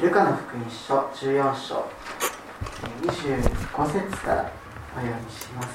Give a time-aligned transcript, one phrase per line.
[0.00, 1.86] ルカの福音書14章。
[3.02, 4.52] 25節から
[4.96, 5.68] お読みします。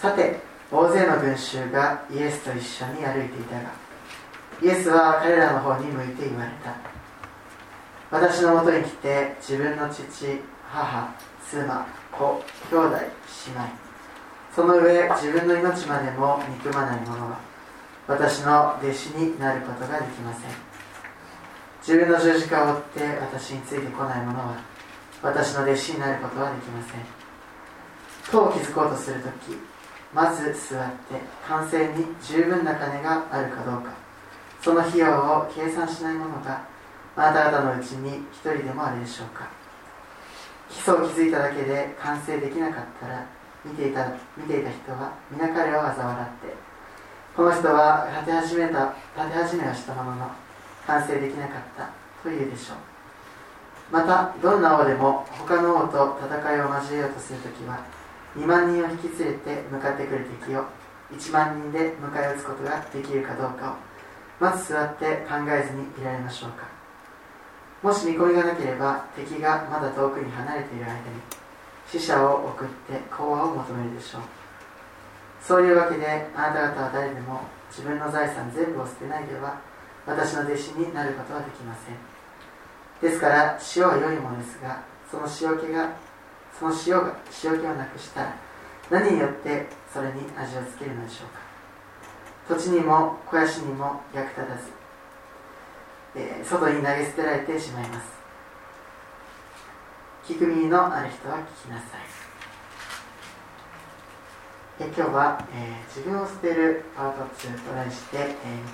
[0.00, 0.40] さて
[0.70, 3.70] 大勢の群衆がイエスと一緒に歩いていたが
[4.62, 6.74] イエスは彼らの方に向いて言われた。
[8.10, 10.04] 私のもとに来て自分の父
[10.68, 11.14] 母
[11.48, 13.68] 妻子兄弟姉妹。
[14.54, 17.38] その上自分の命までも憎まない者は
[18.06, 20.69] 私の弟子になることができません。
[21.90, 24.54] 自分の十字架を追って私についてこない者は
[25.24, 27.00] 私の弟子になることはできません。
[28.30, 29.58] とを築こうとするとき
[30.14, 33.90] まず座って完成に十分な金があるかどうか。
[34.62, 36.62] その費用を計算しない者が
[37.16, 39.48] あなた方のうちに一人でもあるでしょうか。
[40.70, 43.26] 基礎を築いただけで完成できなかったら
[43.64, 44.06] 見ていた
[44.36, 46.54] 見ていた人は皆彼を嘲笑って。
[47.34, 50.30] この人は立て始めた立て始めはしたものの
[50.86, 51.84] 完成できなかった
[52.22, 52.76] と言うでしょう。
[53.92, 57.84] またどんな王でも他の王と戦いを交えようとするときは
[58.36, 60.64] 2万人を引き連れて向かってくる敵を
[61.12, 63.74] 1万人で迎え撃つことができるかどうかを
[64.38, 66.68] まず座って考えずにいられましょうか。
[67.82, 70.98] もし見込みがなければ敵がまだ遠くに離れている間に
[71.90, 74.22] 死者を送って講和を求めるでしょう。
[75.42, 77.40] そういうわけであなた方は誰でも
[77.70, 79.58] 自分の財産全部を捨てないでは
[80.10, 81.96] 私の弟子になることはできません。
[83.00, 85.90] ですから塩は良いものですがその塩気が
[86.58, 88.34] その塩が塩気をなくしたら
[88.90, 91.50] 何によってそれに味をつけるのでしょうか。
[92.48, 94.62] 土地にも肥やしにも役立たず、
[96.16, 98.06] えー外に投げ捨てられてしまいます。
[100.26, 102.29] 聞く耳のある人は聞きなさい。
[104.82, 108.26] え今日は、えー自分を捨てるパート2と題して、えー、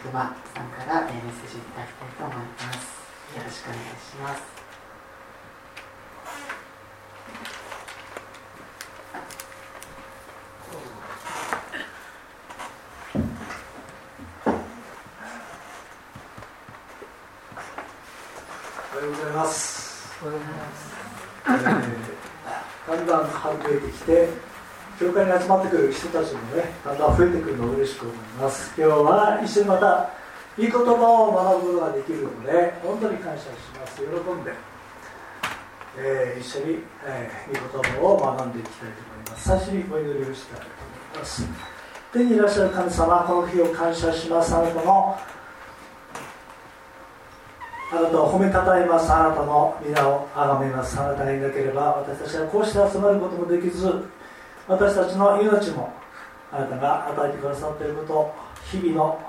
[0.04, 2.94] 三熊さんから、えーメッセージいただきたいと思います。
[3.36, 4.42] よろしくお願いします
[18.92, 20.14] おはようございます。
[20.14, 21.66] えー
[22.86, 24.28] だんだん春めいてきて、
[25.00, 28.72] 教会に集まってくる人たちもね、だんだん増えてくるのを嬉しく思います。
[28.78, 30.10] 今日は一緒にまた、
[30.56, 33.98] いい言葉を学ぶことができるので、本当に感謝します。
[33.98, 34.52] 喜んで、
[35.98, 39.48] えー一緒に、えーいい言葉を学んでいきたいと思います。
[39.48, 41.44] 最初にお祈りをしたいと思います。
[42.12, 44.54] 天にいらっしゃる神様、この日を感謝します。
[44.54, 45.18] あなたの
[47.92, 53.86] あなたを褒めたたえますあなたの皆を崇めますあなたがいなければ私たちはこうして集まることもできず
[54.68, 55.92] 私たちの命も
[56.50, 58.34] あなたが与えてくださっていること
[58.70, 59.20] 日々の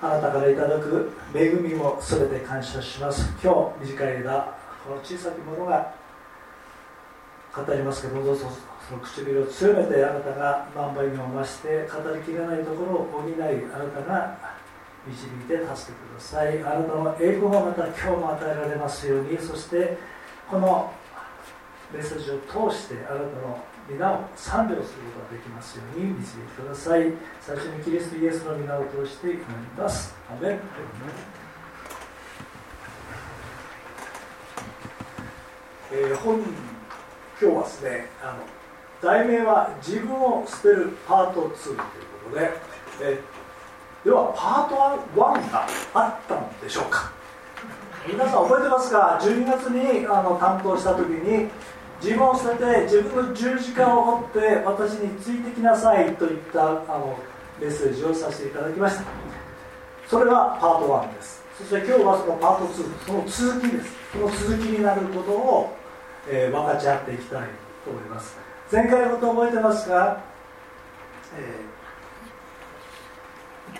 [0.00, 3.30] あなたからいただく恵みも全て感謝します。
[3.42, 5.92] 今日短い間この小さきものが
[7.54, 8.46] 語りますけどどうぞ
[8.88, 14.38] その唇を強めてあなたが万倍にを増して語りきれないところを補いあなたが
[15.06, 16.62] 導いて助けてください。
[16.62, 19.98] あなたの栄光がまた今日も与えられますようにそして
[20.50, 20.90] この
[21.92, 22.38] メッセージを
[22.70, 27.12] 通してあなたの皆を賛美をすることができますように導いてください。
[27.40, 29.42] 最初にキリストイエスの皆を通して祈り
[29.76, 30.14] ます。
[30.30, 30.58] アメン。
[35.90, 36.40] えー本
[37.40, 41.84] 今日はですねあの題名は「自分を捨てるパート2」というこ
[42.34, 42.50] とで、
[43.00, 43.38] えー
[44.04, 44.76] ではパート
[45.20, 47.10] 1があったのでしょうか。
[48.06, 51.50] 皆さん覚えてますか？12月にあの担当した時に
[52.00, 57.18] 自分を捨てて自分の十字架を追って私についてきなさいといったあの
[57.60, 59.04] メッセージをさせていただきました。
[60.08, 61.44] それがパート1です。
[61.58, 63.92] そして今日はそのパート2その続きです。
[64.12, 65.76] その続きになることを、
[66.30, 67.48] えー分かち合っていきたい
[67.84, 68.36] と思います。
[68.70, 70.22] 前回のこと覚えてますか、
[71.36, 71.54] え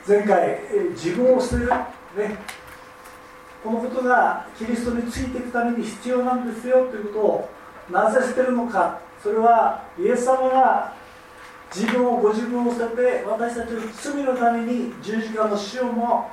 [0.05, 2.37] ー前回、えー自分を捨てる、ね、
[3.63, 7.49] このことがキリストについていくために必要なんですよということを
[7.91, 8.99] なぜ捨てるのか。
[9.23, 10.93] それはイエス様が
[11.75, 16.31] 自分をご自分を捨てて私たちの罪のために十字架の死をも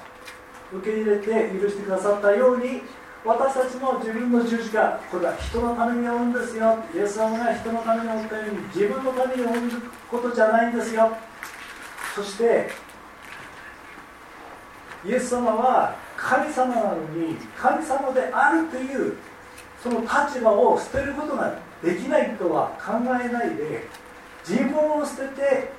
[0.71, 1.25] 受け入れて
[1.59, 2.81] 許してくださったように
[3.25, 6.77] 私たちも自分の十字架これは人のために負うんですよ。
[6.93, 9.81] イエス様が人のために負ったように自分のために負う
[10.11, 11.11] ことじゃないんですよ。
[12.15, 12.69] そして
[15.03, 19.17] イエス様は神様なのに神様であるという
[19.85, 23.85] その立場を捨てることができないとは考えないで
[24.43, 25.69] 自分を捨てて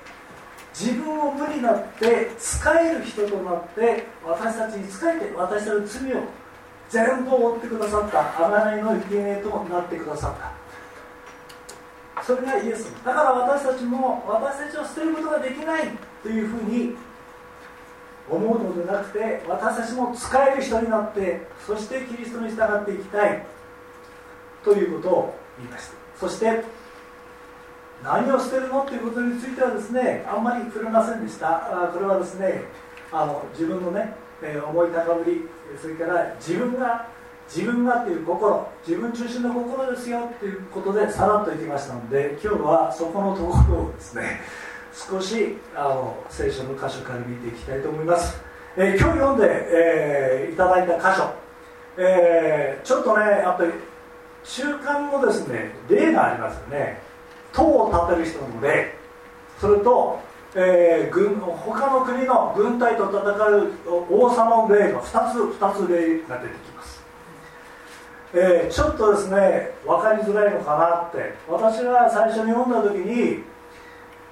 [0.72, 6.22] 自分を無になって使える人となって私たちに仕えて私たちの罪を
[6.88, 12.22] 全部負ってくださった贖いの生贄となってくださった。
[12.22, 12.94] それがイエス。
[13.04, 15.88] だから私たちも私たちを捨てることができない
[16.22, 16.94] というふうに
[18.30, 23.56] 思うのではなくて私たちも使える人になってそしてキリストに従っていきたい。
[24.66, 25.94] ということを言いました。
[26.18, 26.64] そして
[28.02, 31.90] 何をしてるのということについてはですねあんまり触れませんでした。
[31.94, 32.64] これはですね
[33.12, 35.42] あの自分のね、えー、思い高ぶり
[35.80, 37.08] それから自分が
[37.48, 44.40] 自分がという心自分中心の心ですよということでさらっといきましたので今日はそこのところをですね
[44.92, 48.36] 少しあの聖書の箇所から見ていきたいと思います、
[48.76, 51.32] えー、今日読んで、えー、いただいた箇所、
[51.98, 53.70] えー、ちょっとねやっぱり
[54.46, 57.00] 習慣のですね例がありますよね。
[57.52, 58.94] 党を立てる人の例
[59.58, 60.20] それと、
[60.54, 63.72] えー、軍他の国の軍隊と戦う
[64.10, 67.02] 王様の例が2つ2つ例が出てきます、
[68.34, 71.34] えー、ちょっとですね分かりづらいのかなって。
[71.48, 73.42] 私が最初に読んだ時に、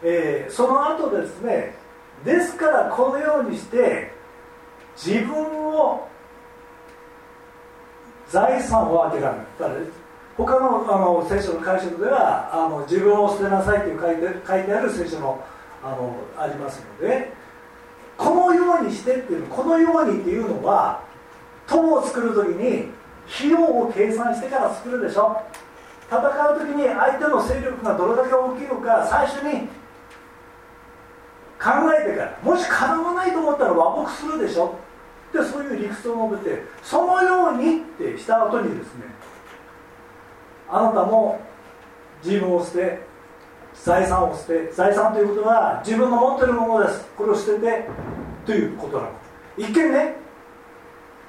[0.03, 1.75] えー、その後ですね
[2.25, 4.13] ですからこのようにして
[4.97, 6.07] 自分を
[8.29, 9.29] 財産を諦め
[10.37, 15.45] 他のあの聖書の解釈ではあの自分を捨てなさいという書いて書いてある聖書の
[15.83, 17.33] あのありますので
[18.17, 21.03] このようにしてっていうこのようにっていうのは
[21.67, 22.89] 塔を作る時に
[23.29, 25.41] 費用を計算してから作るでしょ。
[26.11, 29.69] 戦う時に相手の勢力がどれだけ大きいのか最初に
[31.59, 34.75] 考えてからもしかなわないと思ったら和睦するでしょ。
[35.33, 39.07] でそういう理屈を述べてそのようにってした後にですね
[40.69, 41.41] あなたも
[42.25, 42.99] 自分を捨て
[43.75, 47.07] 財産を捨て財産ということは自分の持っているものです。
[47.17, 47.89] これを捨てて
[48.47, 49.11] ということなの。
[49.57, 50.15] 一見ね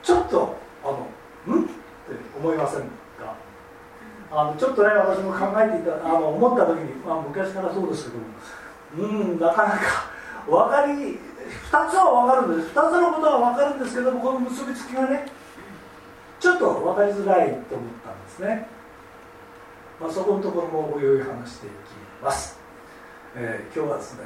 [0.01, 1.63] ちょっとあのん？
[1.63, 1.72] って
[2.39, 2.88] 思いませんか？
[4.32, 8.18] あのちょっとね私も考えていたあの思った時に、まあ、昔からそうですけ
[8.98, 9.77] どもうんなかなか
[10.48, 10.94] 分かり
[11.72, 12.77] 2つは分かるんです。
[12.77, 15.25] 2つのことは分かるんですけどもこの結びつきがね
[16.39, 18.75] ちょっと分かりづらいと思ったんですね。
[20.00, 21.74] まあ、そこのところもおいおい話していき
[22.24, 22.60] ます、
[23.36, 24.24] えー、今日はですね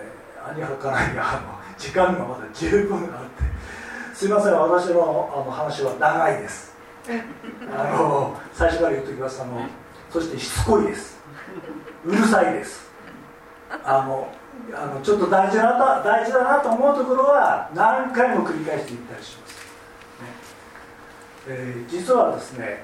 [0.51, 3.43] 兄はからいがあの 時間がまだ十分あって
[4.13, 6.75] すいません私のあの話は長いです。
[7.73, 9.41] あの最初から言っておきます。
[9.41, 9.65] あの
[10.11, 11.17] そしてしつこいです。
[12.05, 12.91] うるさいです。
[13.85, 14.27] あの
[14.73, 19.59] あのちょっと大事な大事だなと思うところは何回も繰り返して言ったりします、ね。
[21.47, 22.83] えー、実はですね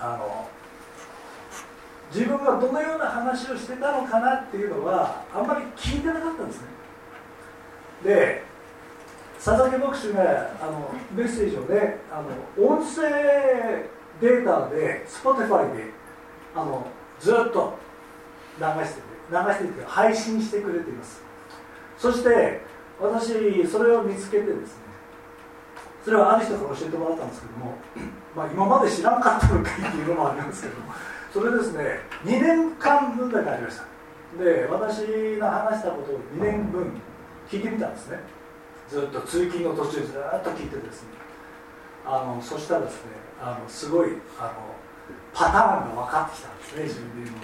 [0.00, 0.48] あの
[2.14, 6.66] 自分がどのような話をしてたのかなっていうのはあんまり聞いてなかったんですね。
[8.04, 8.42] で
[9.42, 10.20] 佐々木牧師が
[10.60, 13.08] あのメッセージをねあの音声
[14.20, 15.90] データで Spotify で
[16.54, 16.86] あの
[17.18, 17.78] ずっと
[18.58, 21.22] 流してて流してて配信してくれています。
[21.96, 22.60] そして
[23.00, 24.82] 私それを見つけてですね
[26.04, 27.76] それはある人から教えてもらったんですけども、
[28.36, 30.92] まあ、今まで知らんかったのかっていうのもありますけども
[31.32, 33.84] それですね2年間分だけありました。
[34.38, 36.92] で私が話したことを2年分
[37.48, 38.18] 聞いてみたんですね。
[38.88, 41.08] ずっと通勤の途中ずっと聞いてですね。
[42.04, 44.08] あのそしたらですねあのすごい
[44.38, 44.52] あの
[45.32, 47.36] パターンが分かってきたんですね自分で言う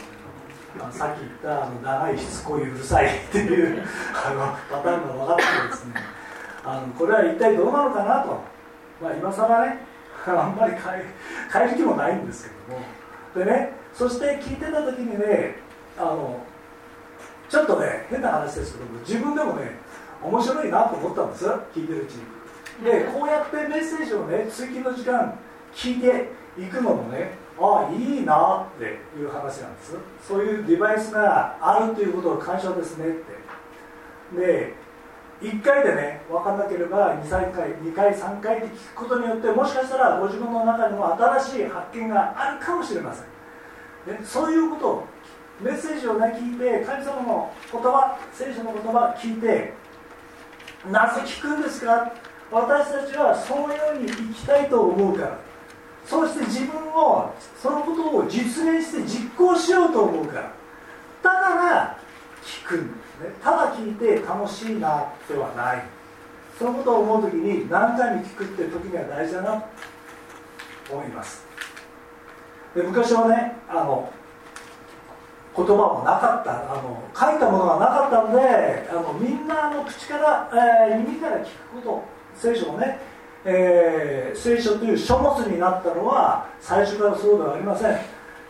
[0.79, 4.41] のあのさっき言ったあの長いしつこいうるさいっていう あの
[4.71, 5.95] パターンが分かってきてですね。
[6.65, 8.41] あのこれは一体どうなのかなと、
[9.01, 9.79] まあ、今更ね
[10.27, 12.85] あんまり変える気もないんですけども。
[13.35, 15.57] でねそして聞いてた時にね
[15.97, 16.41] あの
[17.49, 19.77] ちょっとね変な話ですけども自分でもね
[20.23, 21.45] 面白いなと思ったんです。
[21.75, 22.23] 聞いてるうちに。
[22.85, 25.39] でこうやってメッセージをね通勤の時間
[25.75, 29.97] 聞いていくのもねああいいなっていう話なんです。
[30.27, 34.39] そういうデバイスがあるということを感謝ですねって。
[34.41, 34.75] で
[35.41, 43.25] 1回でね分かんなければ 2, 3回2回3回で聞くことによってもしかしたらご自分の中にも新しい発見があるかもしれません。
[44.15, 45.07] ね、そういうことを
[45.61, 49.75] メッセージを、ね、聞いて神様の言葉聖書の言葉聞いて
[50.91, 52.13] なぜ聞くんですか？
[52.51, 55.39] 私たちはそのように生きたいと思うから。
[56.07, 60.53] そして自分をそのことを実現して実行しようと思うから。
[61.23, 61.99] だから
[62.43, 65.85] 聞くんですねただ聞いて楽しいなではない。
[66.59, 69.63] そのことを思う時に何回も聞くっていう時には大事だな
[70.89, 71.47] と思います。
[72.75, 74.13] で昔はねあの
[75.57, 76.73] 言葉もなかった。
[76.73, 80.51] あの書いたものがなかったんであのみんなの口から、
[80.91, 82.05] えー、耳から聞くこと
[82.37, 82.99] 聖書をね、
[83.45, 87.99] えー、聖書という書物になったのは最初からそうではありません、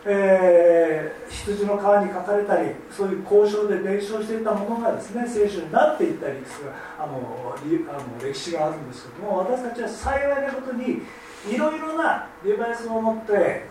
[0.04, 11.02] えー、羊の皮に書かれたりそういう交渉で伝承していたものがですね聖書になっていったりするあのあの歴史があるんですけども私たちは幸いなことに
[11.50, 13.66] いろいろなデバイスを持って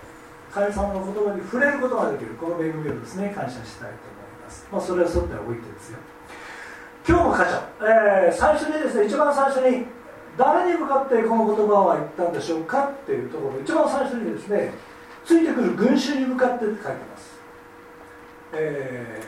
[0.51, 5.99] 神様の言葉に触れることができるこの恵みをですね感謝したいと思います、まあ、それはそっておいてですよ
[7.07, 9.85] 今日の箇所、えー、最初にですね一番最初に
[10.37, 14.73] 誰に向かってこの言葉は言ったんでしょうかっていうところ一番最初にですね
[15.27, 17.39] ついてくる群衆に向かってって書いてます、
[18.53, 19.21] え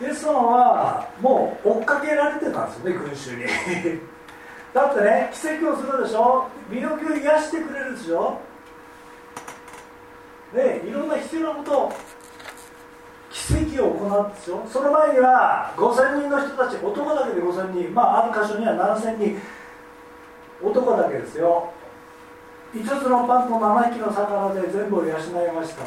[0.00, 3.42] ー、イエス様はもう追っかけられてたんですよね群衆に。
[4.72, 6.46] だってね奇跡をするでしょ？
[6.70, 8.38] 魅力を癒してくれるでしょ？
[10.54, 11.92] ね、いろんな必要なこと
[13.30, 19.40] 奇跡を行うんですよその前には5000人の人たち男だけで5000人まあある箇所には7000人
[20.62, 21.71] 男だけですよ。
[22.74, 25.82] 5つのパンと7匹の魚で全部を養いました。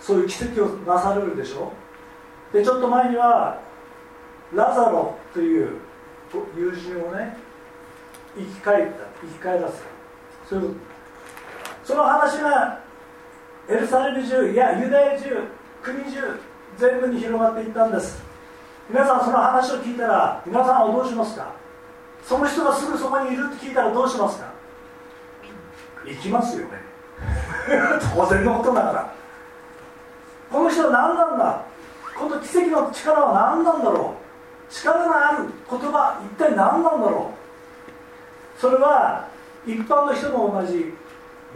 [0.00, 1.72] そういう奇跡をなされるでしょ？
[2.52, 3.60] でちょっと前には
[4.52, 5.78] ラザロという
[6.56, 7.36] 友人をね
[8.36, 9.84] 生き返った生き返らせた。
[10.48, 10.76] そういう
[11.84, 12.80] その話が
[13.68, 15.48] エルサレム中いやユダヤ中
[15.82, 16.40] 国中
[16.76, 18.24] 全部に広がっていったんです。
[18.90, 21.61] 皆さんその話を聞いたら皆さんはどうしますか？
[22.24, 24.46] その人がすぐそこにいるって聞いたらどうしますか？
[26.06, 26.72] 行きますよね。
[28.14, 29.12] 当然のことだから。
[30.50, 31.60] この人は何なんだ？
[32.18, 34.14] この奇跡の力は何なんだろ
[34.70, 34.72] う？
[34.72, 37.30] 力がある言葉一体何なんだろ
[38.56, 38.60] う？
[38.60, 39.26] それは
[39.66, 40.94] 一般の人も同じ。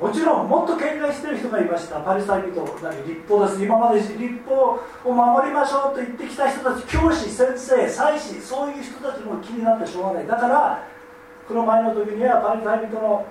[0.01, 2.01] もちろんもっと警戒してる人がいました。
[2.01, 3.65] パリサイ人なり立法です。
[3.65, 4.15] 今まで立
[4.47, 10.27] 法を守りましょうと言ってきた人たち教師先生祭司そういう人たちも気になってしょうがない。
[10.27, 10.87] だから
[11.49, 13.27] この前の時にはパリサイ人の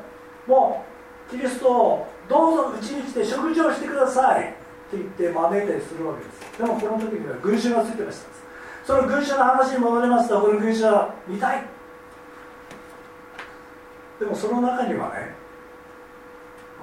[0.47, 0.85] も
[1.27, 4.45] うキリストをどうぞうちに来て食事をしてください。
[4.45, 4.47] っ
[4.87, 6.57] て言って招いたりするわけです。
[6.57, 8.29] でもこの時には群衆がついてました
[8.85, 11.63] その群衆の話に戻りますとこの群衆は見たい。
[14.19, 15.44] でもその中にはね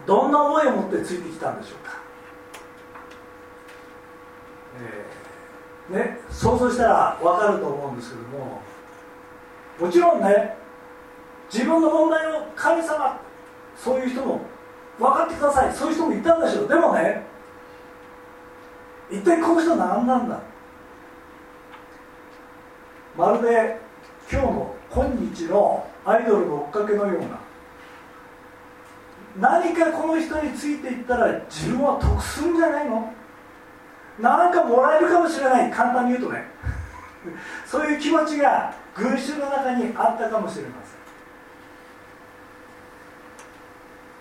[0.06, 2.02] どんな思いを持ってついてきたんでしょうか、
[5.90, 8.60] えー、ね、想像したら分かると思うんですけども
[9.78, 10.56] もちろんね
[11.52, 13.20] 自分の問題を神様
[13.76, 14.40] そういう人も
[14.98, 15.72] 分かってください。
[15.72, 16.68] そういう人もいたんでしょう。
[16.68, 17.22] でもね
[19.10, 20.40] 一体この人何なんだ。
[23.16, 23.78] まるで
[24.30, 27.38] 今日の今日のアイドルの追っかけのような
[29.40, 33.12] 何かこの人についていったら自分は得するんじゃないの？
[34.20, 35.70] 何かもらえるかもしれない。
[35.70, 36.46] 簡単に言うとね。
[37.66, 40.92] そういう気持ちが群衆の中にあったかもしれませ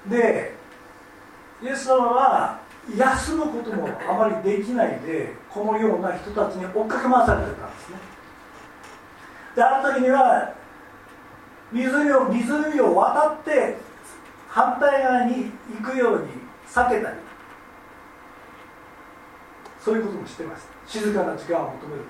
[0.09, 0.11] ん。
[0.11, 0.55] で
[1.61, 2.59] イエス様は
[2.95, 7.97] 休むこともあまりできないでこのような人たちに追っかけ回されてたんですね。
[9.55, 10.53] である時には
[11.71, 13.77] 湖を湖を渡って
[14.51, 16.27] 反対側に行くように
[16.67, 17.15] 避けたり。
[19.79, 22.03] そういうこともしてました静かな時間を求める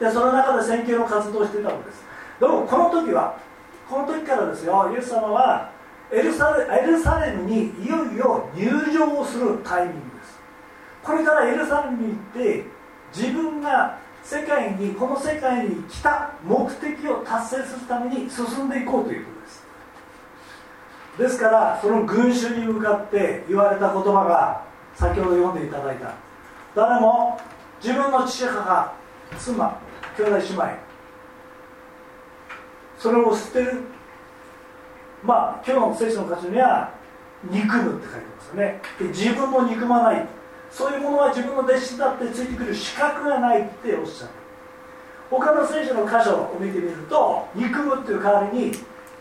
[0.00, 2.02] ためでその中で選挙の活動をしてたのです。
[2.40, 3.36] でもこの時は
[3.88, 4.90] この時からですよ。
[4.94, 5.70] イエス様は
[6.10, 10.40] エルサレエルサレムにいよいよ入場をするタイミングです。
[11.02, 12.64] これからエルサレムに行って
[13.14, 19.31] 自分が世界にこの世界に来た目的を達成するために進んでいこうということ。
[21.18, 26.14] ですからその群衆に向かって言われた言葉が先ほど読んでいただいた。
[26.74, 27.38] 誰も
[27.82, 28.94] 自分の父母
[29.38, 29.80] 妻
[30.16, 30.64] 兄弟姉妹
[32.98, 33.82] それを捨てる
[35.22, 36.92] まあ今日の聖書の箇所には
[37.44, 38.80] 憎むって書いてますよね。
[38.98, 40.28] で自分も憎まない。
[40.70, 44.32] そういうものは自分の弟子だってついてくる資格がないっておっしゃる。
[45.30, 48.72] 他の聖書の箇所を見てみると憎むっていう代わりに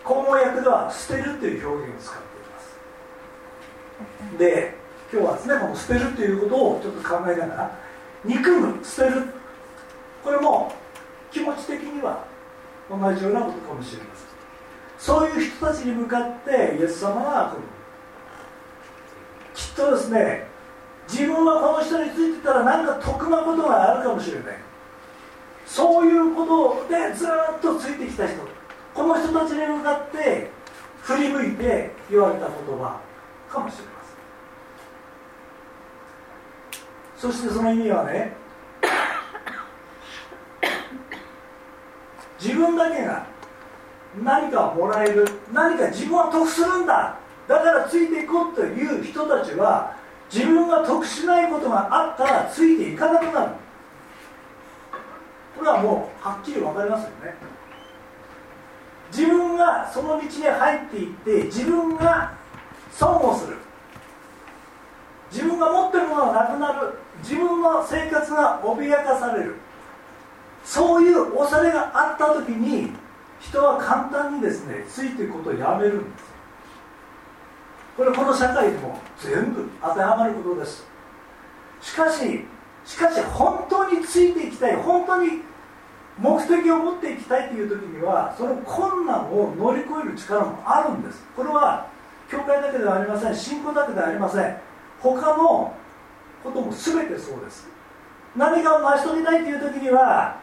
[0.03, 4.37] 口語訳では捨てるという表現を使っています。
[4.37, 4.75] で
[5.13, 7.79] 今日はですねこの捨てるということをちょっと考えながら
[8.25, 9.27] 憎む捨てる。
[10.23, 10.71] これも
[11.31, 12.25] 気持ち的には
[12.89, 14.25] 同じようなことかもしれません。
[14.97, 17.55] そういう人たちに向かってイエス様は
[19.53, 20.47] きっとですね
[21.07, 24.57] 自分はこの人についてたら何か得なことがあるかもしれない。
[25.65, 28.50] そういうことでずっとついてきた人。
[28.93, 30.49] この人たちに向かって
[31.01, 32.99] 振り向いて言われた言葉
[33.49, 33.91] かもしれま
[37.21, 37.31] せん。
[37.31, 38.33] そしてその意味はね
[42.39, 43.25] 自分だけが
[44.23, 49.95] 何かをもらえる何か自分は得するんだだからついていこうという人たちは
[50.31, 53.51] 自分が得しないことがあったらついていかなくなる。
[55.57, 57.50] これはもうはっきり分かりますよね。
[59.11, 62.33] 自分がその道に入っていって自分が
[62.91, 63.57] 損をする。
[65.31, 66.93] 自分が持ってるものがなくなる。
[67.21, 69.55] 自分の生活が脅かされる。
[70.63, 72.91] そういう恐れがあった時に
[73.39, 76.25] 人は簡単にですねついていくことをやめるんです。
[77.97, 80.85] これこの社会でも全部当てはまることです。
[81.81, 82.45] しかし
[82.85, 84.75] しかし本当についていきたい。
[84.77, 85.41] 本当に
[86.21, 91.25] 目的を持っていきたいという時にはその困難を乗り越える力もあるんです。
[91.35, 91.87] これは
[92.29, 93.35] 教会だけではありません。
[93.35, 94.57] 信仰だけではありません。
[95.01, 95.73] 他の
[96.43, 97.67] ことも全てそうです。
[98.35, 100.39] 何かを成し遂げたいという時には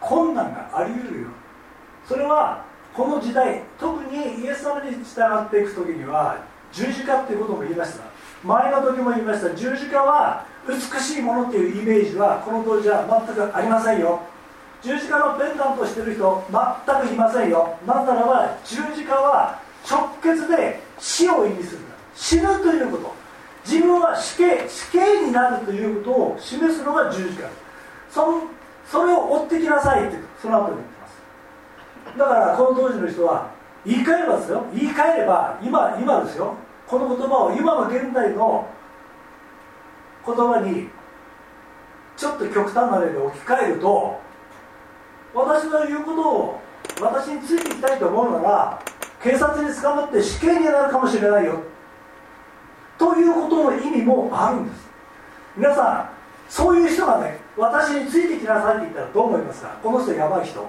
[0.00, 1.28] 困難があり得るよ。
[2.08, 6.38] それはこの時代特にイエス様に従っていく時には
[6.72, 8.04] 十字架っていうことも言いました。
[8.42, 9.54] 前の時も言いました。
[9.54, 14.20] 十字架は美しいものっていうイメージはこの当時は全くありませんよ。
[14.82, 17.76] 十字架のペンダントしてる人全くいませんよ。
[17.86, 21.78] なぜならば十字架は直結で死を意味する
[22.14, 23.14] 死ぬということ。
[23.64, 27.48] 自分は死刑死刑になるということを示すのが十字架。
[28.10, 28.42] そ
[28.86, 32.18] それを追ってきなさいってその後に言ってます。
[32.18, 33.50] だからこの当時の人は
[33.84, 34.66] 言い換えればですよ。
[34.74, 36.54] 言い換えれば今今ですよ。
[36.86, 38.66] この言葉を今の現代の
[40.26, 40.88] 言葉に
[42.16, 44.20] ちょっと極端な例で置き換えると
[45.34, 46.60] 私の言うことを
[47.00, 48.82] 私についていきたいと思うなら
[49.22, 51.62] 警察に捕まって死刑になるかもしれないよ。
[52.98, 54.88] ということの意味もあるんです。
[55.56, 56.10] 皆さん
[56.48, 59.68] そういう人がね私についてきなさいって言ったらどう思いますか？
[59.82, 60.68] この人やばい人。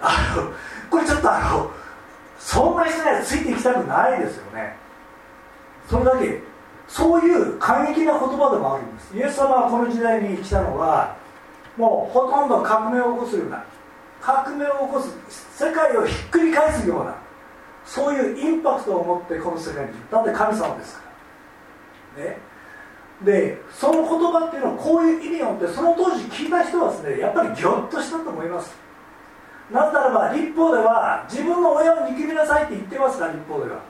[0.00, 0.52] あの
[0.90, 1.70] これちょっとあの
[2.38, 4.76] そんな人にはついていきたくないですよね。
[5.88, 6.42] それだけ
[6.88, 9.16] そういう過激な言葉でもあるんです。
[9.16, 11.16] イエス様はこの時代に来たのは
[11.76, 13.64] もうほとんど革命を起こすような
[14.20, 17.14] 革命を起こす世界をひっくり返すような
[17.84, 21.02] そういうインパクトを持ってこの世界にだって神様ですか
[22.18, 22.24] ら。
[22.24, 22.38] ね。
[23.22, 28.76] でその言葉っていうのはこういう意味を持ってその当時聞いた人はですねやっぱりギョッとしたと思います。
[29.70, 33.80] なぜならば立法では自分の親を憎みなさいって言ってますから立法では。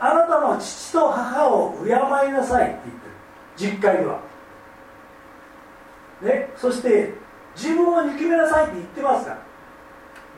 [0.00, 3.72] あなたの父と母を敬いなさいって言ってる。
[3.72, 4.20] 実会では。
[6.22, 6.50] ね。
[6.56, 7.14] そして
[7.54, 9.38] 自分を憎みなさいって言ってますから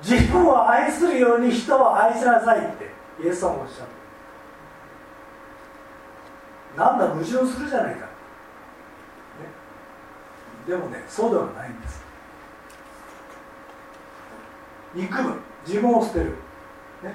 [0.03, 2.91] 自分を愛するように人を愛しなさいって
[3.23, 3.89] イエス様おっしゃる。
[6.77, 8.07] なんだ矛盾するじゃないか、ね、
[10.69, 12.05] でもねそうではないんです。
[14.95, 15.35] 憎む。
[15.67, 16.27] 自分を捨てる、
[17.03, 17.15] ね、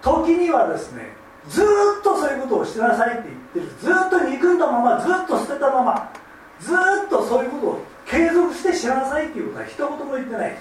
[0.00, 3.76] 時にはですねずっとそういうことをしてなさいって言ってる。
[3.80, 6.10] ずっと憎んだままずっと捨てたまま
[6.60, 10.56] ずっとそういうことを継続して知らなさいっていうことは一言も言ってない。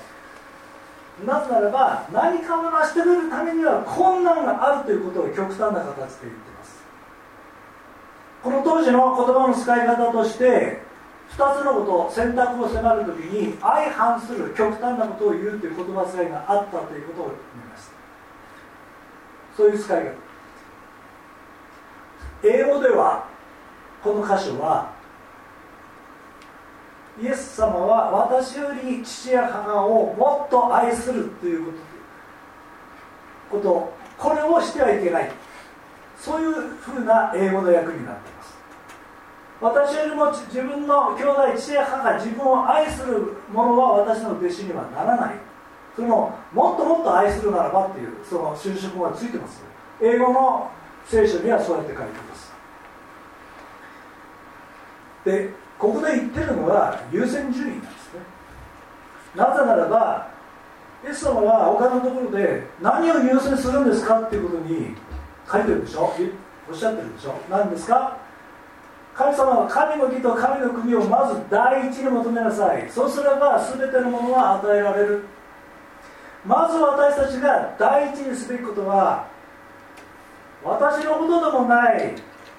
[1.26, 5.84] なぜならば何かを成し遂げるためには困難があるということを極端な形で
[6.24, 6.84] 言ってます。
[8.44, 10.82] この当時の言葉の使い方として
[11.38, 17.94] 2つのこと選択を迫るときに相反する極端なことを言うという言葉遣いがあったということを見ました
[19.56, 20.33] そういう使い方。
[22.44, 23.28] 英語では
[24.04, 24.92] この箇所は
[27.22, 31.74] イエス様は私より父や母をもっと愛するという
[33.50, 35.32] ことこれをしてはいけない。
[36.18, 38.58] そういうふうな英語の訳になっています。
[39.60, 45.36] 私よりも自分の兄弟父や母が自分を愛する者は私の弟子にはならない。
[45.96, 49.62] そのもっともっと愛するならばっていうその就職がついてます
[50.02, 50.72] 英語の
[51.06, 52.33] 聖書にはそうやって書いてます。
[55.26, 58.20] でここで言ってるのは優先順位なんですね。
[59.36, 60.28] なぜならば
[61.04, 64.96] イエス様は他のところで何を優先するんですかっていうことに
[65.52, 66.14] 書いてるでしょ。
[66.70, 67.36] おっしゃってるでしょ。
[67.50, 68.18] 何ですか？
[69.14, 72.90] 神様は神の義と神の国をまず第一に求めなさい。
[72.90, 75.26] そうすれば全てのものは与えられる。
[76.46, 79.28] まず私たちが第一にすべきことは
[80.64, 82.16] 私のことでもない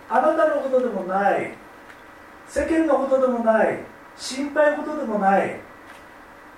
[0.08, 1.52] あなたのことでもない
[2.48, 3.78] 世間のことでもない
[4.16, 5.60] 心配事でもない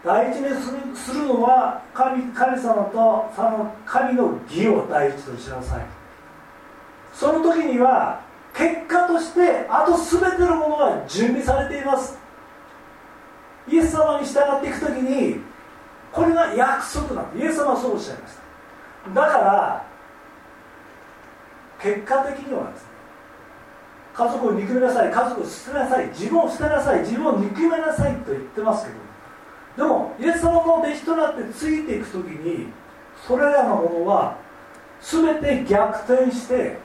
[0.04, 0.48] 大事に
[0.96, 5.86] するのは神神様とその神の義を第一としなさい。
[7.12, 8.20] その時には
[8.54, 12.18] 結果としてあと全てのものが準備されています。
[13.68, 15.40] イエス様に従っていく時に
[16.12, 18.34] これが約束なんイエス様はそうおっしゃいまし
[19.14, 19.20] た。
[19.20, 19.86] だから
[21.80, 22.88] 結果的にはですね
[24.16, 32.68] 家族を憎みなさい家族を捨てなさい自分を捨てなさい自分を憎めなさいと言ってますけどでもイエス様の弟子となってついていく時に
[33.26, 34.38] それらのものは
[35.02, 36.78] 全て逆転して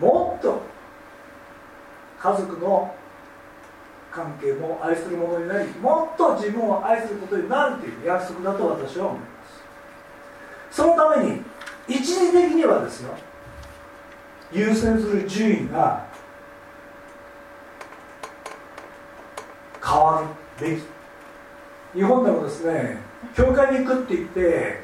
[0.00, 0.62] もっと
[2.20, 2.94] 家族の
[4.12, 9.32] 関係も愛するものになりもっと自分を愛することになるという約束だと私は思います。
[10.76, 11.42] そのために
[11.88, 13.14] 一時的にはですよ
[14.52, 16.04] 優先する順位が
[19.82, 20.20] 変わ
[20.60, 20.82] るべき。
[21.94, 22.98] 日本でもですね
[23.34, 24.82] 教会に行くって言って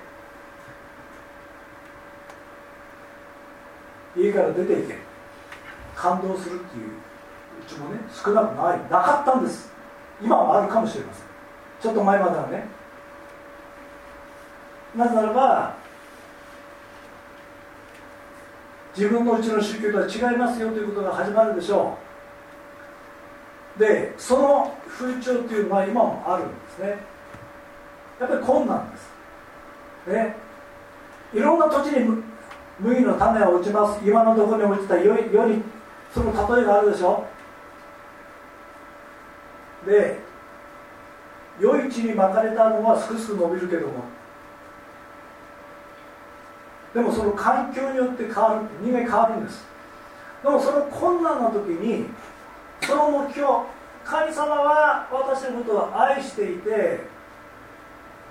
[4.16, 4.98] 家から出ていけ
[5.94, 6.92] 感動するっていうう
[7.66, 8.78] ちもね少なくない。
[8.90, 9.70] なかったんです。
[10.20, 11.24] 今はあるかもしれません。
[11.80, 12.66] ちょっと前まではね。
[14.96, 15.77] なぜならば
[18.98, 21.96] 自分のうちの宗教とは違いますよということが始まるでしょ
[23.76, 23.78] う。
[23.78, 26.98] でその風潮というのは今もあるんですね。
[28.18, 30.10] やっぱり困難です。
[30.12, 30.36] ね。
[31.32, 32.24] いろんな土地に
[32.80, 34.00] 麦の種を落ちます。
[34.04, 35.62] 今のところに落ちた世に
[36.12, 37.24] その例えがあるでしょ
[39.86, 40.18] で
[41.60, 44.17] 良い地にまかれたのはすくすく伸びるけども。
[46.94, 49.66] でもその環境によって変わる人間変わるんです。
[50.42, 52.06] でもその困難な時に
[52.82, 53.46] その目標
[54.04, 57.00] 神様は私のことを愛していて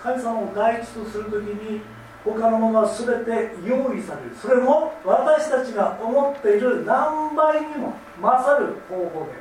[0.02, 1.82] 神様を第一とする時に
[2.24, 4.36] 他のものは全て用意される。
[4.42, 9.34] それも私たちが思っている何倍にも勝る方法で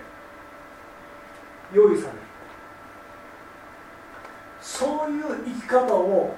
[1.73, 2.19] 用意される。
[4.61, 6.37] そういう生き方を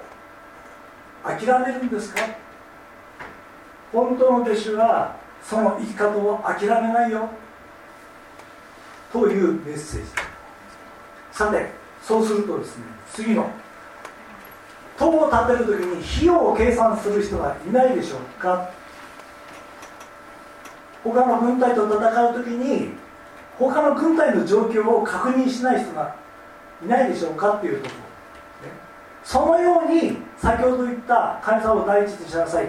[1.24, 2.20] 諦めるんですか？
[3.92, 7.28] 本当の弟子はその生き方を諦めないよ。
[9.12, 10.10] というメッセージ。
[11.32, 11.70] さて
[12.02, 13.48] そうするとですね次の。
[14.98, 18.68] 塔を建てる時に費用を計算する人がいないでしょうか。
[21.04, 22.90] 他の軍隊と戦う時に
[23.58, 26.14] 他の軍隊の状況を確認しない人が
[26.84, 27.54] いないでしょうか。
[27.54, 28.02] っていうところ、
[29.24, 32.68] そのように先ほど言った神様を第一としなさい。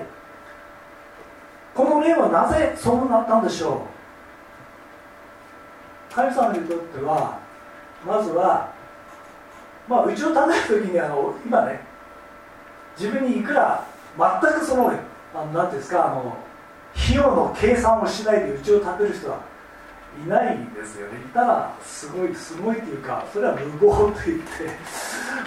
[1.80, 3.88] この例はなぜそうなったんでしょ
[6.12, 6.14] う？
[6.14, 7.40] 神様にとっては
[8.06, 8.74] まずは
[9.88, 11.80] まあうちを建てる時にあの今ね
[13.00, 13.86] 自分にいくら
[14.18, 14.28] 全
[14.60, 14.92] くその
[15.34, 16.36] あのなんていうんですかあの
[16.98, 19.40] 費用の計算をしないでうちを建てる人は
[20.26, 21.18] いないんですよね。
[21.18, 24.44] いたらすごいすごいっていうかそれは無謀と言って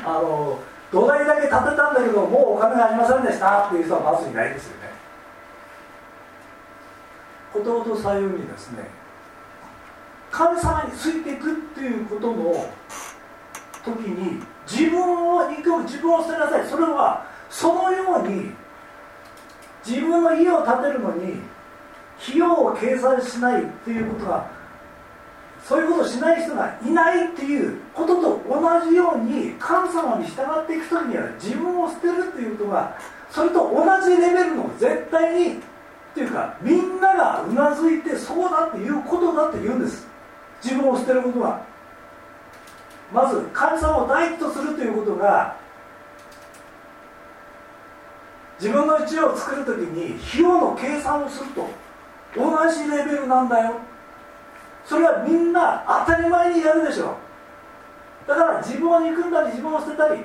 [0.02, 0.58] あの
[0.90, 4.81] 土台だけ建てたんだけどもうお金がありませんでしたっていう人はまずいないですよ
[7.52, 8.88] ねことごとさようにですね
[10.30, 12.70] 神様についていくっていうことの
[13.84, 16.66] 時に自分を憎む自分を捨てなさい。
[16.66, 18.50] それはそのように
[19.84, 21.34] 自分の家を建てるのに
[22.22, 24.50] 費用を計算しないっていうことが
[25.62, 32.96] そういうことをしない人がいないっていうことと同じように神様に従っていく時には自分を捨てるっていうことが
[33.30, 35.60] それと同じレベルの絶対に
[36.12, 40.06] っていうかみんながうなずいてそうだっていうことだって言うんです。
[40.62, 41.60] 自分を捨てることは。
[43.12, 45.54] まず神様を第一とするということが
[48.58, 51.68] 自分の家を作る時に費用の計算をすると
[52.34, 53.74] 同じレベルなんだよ。
[54.84, 57.16] それはみんな当たり前にやるでしょ。
[58.26, 60.20] だから自分を憎んだり自分を捨てたり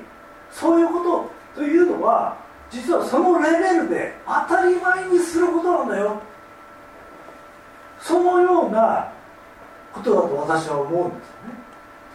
[0.52, 2.38] そういうことというのは
[2.70, 6.22] 実はそのレベルで当たり前にすることなんだよ。
[8.00, 9.12] そのような
[9.94, 11.54] ことだと私は思うんですよね。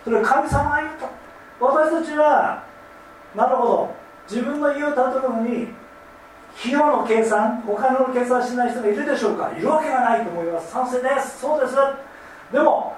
[0.05, 1.09] それは神様が言った。
[1.61, 2.65] 私たちは
[3.35, 3.95] なるほど。
[4.29, 5.69] 自分の家を建てるのに
[6.59, 9.53] 費用の計算お金の計算しない人がいるでしょうか。
[9.57, 10.71] いるわけがないと思います。
[10.71, 11.41] 賛成です。
[11.41, 11.75] そうです。
[12.53, 12.95] でも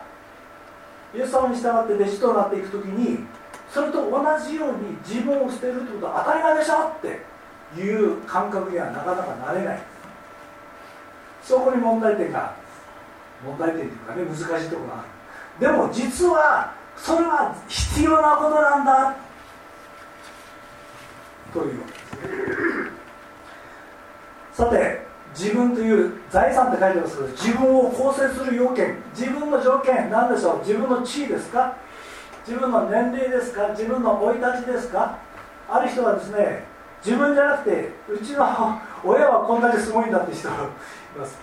[1.15, 3.25] イエス様に従って弟子となっていく時に
[3.71, 7.34] それと同じように自分を捨てるってことは当たり前でしょって
[7.77, 9.83] いう感覚にはなかなかなれない。
[11.43, 12.55] そこに問題点が
[13.45, 15.03] 問題点というかね難しいところがあ
[15.61, 15.67] る。
[15.67, 19.17] でも実はそれは必要なことなんだ。
[21.53, 22.35] というわけで
[24.53, 25.07] すさて
[25.37, 28.97] 自分という財産って書いてますけど自分を構成する要件。
[29.17, 30.59] 自分の条件何でしょう？
[30.61, 31.77] 自分の地位ですか？
[32.47, 33.69] 自分の年齢ですか？
[33.69, 35.19] 自分の生い立ちですか？
[35.69, 36.65] ある人はですね
[37.05, 38.45] 自分じゃなくてうちの
[39.05, 40.59] 親はこんなにすごいんだって人がい
[41.19, 41.39] ます。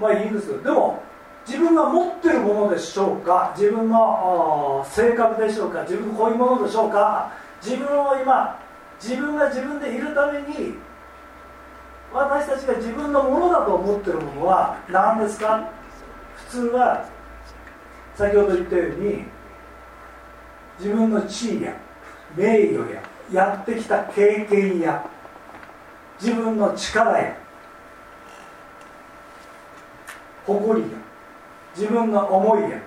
[0.00, 1.02] まあいいんですけどでも
[1.46, 3.54] 自分が持ってるものでしょうか？
[3.56, 5.82] 自分の性格でしょうか？
[5.82, 7.32] 自分こういうものでしょうか？
[7.62, 8.58] 自分を今
[9.00, 10.74] 自分が自分でいるために
[12.12, 15.70] 私たちが自分のものだと思ってるものは何ですか？
[16.36, 17.08] 普通は
[18.16, 19.24] 先ほど言ったように
[20.78, 21.76] 自分の地位や
[22.36, 25.04] 名誉ややってきた経験や
[26.20, 27.36] 自分の力や
[30.46, 30.96] 誇りや
[31.76, 32.82] 自分の思いや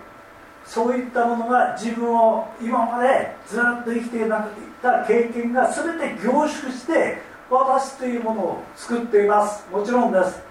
[0.66, 4.50] そういったものが自分を今までずっと生きていなかっ
[4.82, 9.70] た経験が全て凝縮して私というものを作っています。
[9.72, 10.42] もちろんです。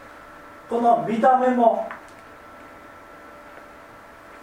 [0.69, 1.89] この見た目も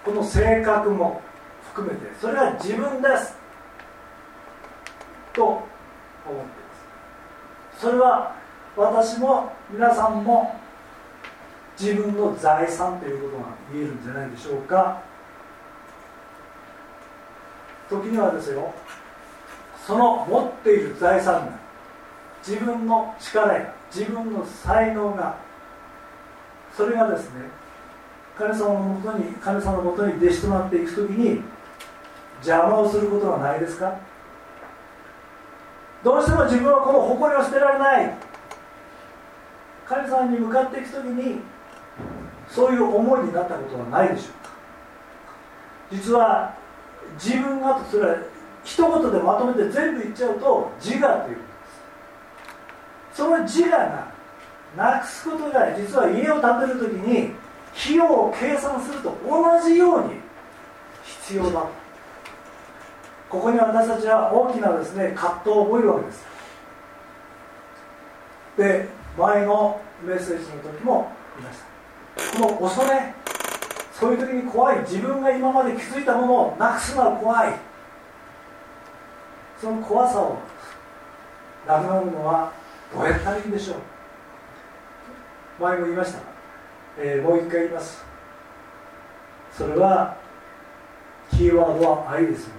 [0.03, 1.21] この性格も
[1.69, 3.38] 含めてそれは自分です。
[5.39, 6.43] と思っていま
[7.77, 7.81] す。
[7.81, 8.35] それは
[8.75, 10.59] 私も皆さんも
[11.79, 15.01] 自分の財産ということが言えるんじゃないでしょうか。
[17.89, 18.73] 時にはですよ
[19.87, 21.59] その持っている財産が
[22.45, 25.37] 自分の力や自分の才能が
[26.75, 27.41] それがですね
[28.37, 31.41] 神様のもとに神様のもとに弟子となっていく時に
[32.41, 34.08] 邪魔をすることはないですか？
[36.03, 38.13] どうしても自分はこの誇りを捨てられない。
[39.87, 41.41] 神様に向かっていく時に
[42.47, 44.51] そういう思いになったことはないでしょうか。
[45.91, 46.53] 実は
[47.15, 48.17] 自分がとそれは
[48.63, 51.49] 一言でまとめて全部言っちゃうと自我ということ
[53.15, 53.17] です。
[53.17, 54.11] その自我が
[54.77, 57.33] なくすことが実は家を建てる時に
[57.75, 60.13] 費用を計算すると同じように
[61.03, 61.65] 必要だ
[63.29, 66.25] ここに私たちは大きなですね葛藤を覚えるわけです。
[68.57, 68.87] で
[69.17, 72.39] 前のメッセージの時も言いました。
[72.39, 73.13] この恐れ
[73.93, 74.79] そういう時に怖い。
[74.79, 77.53] 自分が今まで気づいたものをなくすのは怖い。
[79.61, 80.37] その怖さを
[81.67, 82.51] なくなるのは
[82.93, 83.77] どうやったらいいんでしょう。
[85.61, 86.19] 前も言いました、
[86.97, 88.03] えー、もう一回言います。
[89.51, 90.17] それは
[91.29, 92.53] キーワードは愛ですよ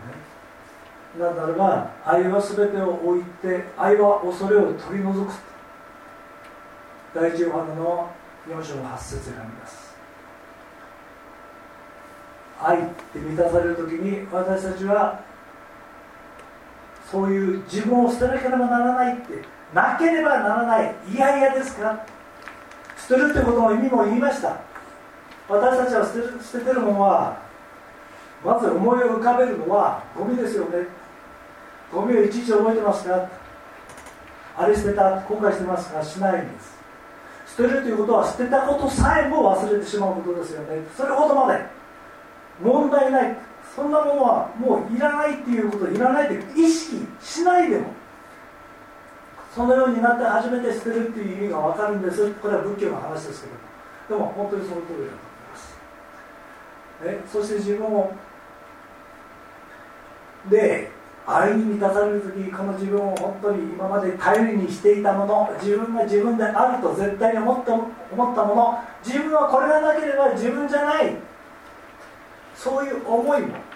[1.17, 5.33] ねなならば愛は全てを置いて愛は恐れを取り除く。
[7.15, 8.09] 第一ヨハネの
[8.49, 9.91] 4章の8節があります。
[12.63, 12.81] 愛っ
[13.13, 15.21] て満たされる時に私たちは
[17.11, 19.43] そういう自分を捨てなければならないって
[19.75, 22.07] なければならないいやいやですか
[22.97, 24.61] 捨てるってことの意味も言いました。
[25.49, 27.43] 私たちは捨てる捨ててるものは
[28.45, 31.00] まず思いを浮かべるのはゴミですよね。
[31.93, 33.29] ゴミをいちいち覚えてますか？
[34.57, 35.21] あれ捨てた？
[35.23, 36.03] 後悔してますか？
[36.05, 36.79] しないんです。
[37.57, 40.83] 捨てるということは捨てたことさえも忘れてしまうことですよね。
[40.97, 41.65] それほどまで。
[42.63, 43.37] 問題ない。
[43.75, 47.93] そんなものはもういらないっていうこといらないって意識しないでも。
[49.55, 52.31] そのようになって初めて捨てるっていう意味が分かるんです。
[52.35, 54.17] これは仏教の話ですけど。
[54.17, 55.15] でも本当にその通りだと思い
[55.51, 55.77] ます。
[57.03, 58.13] えそして自分を
[60.49, 60.91] で
[61.27, 71.17] 愛に満たされる時この自分を本当に今まで頼りにしていたもの自分が自分であると絶対に思った思ったもの自分はこれがなければ自分じゃない
[72.55, 73.71] そういう思いも